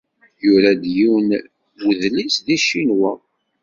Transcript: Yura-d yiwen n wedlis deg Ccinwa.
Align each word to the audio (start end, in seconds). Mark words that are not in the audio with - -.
Yura-d 0.45 0.83
yiwen 0.95 1.29
n 1.77 1.79
wedlis 1.85 2.35
deg 2.47 2.59
Ccinwa. 2.63 3.11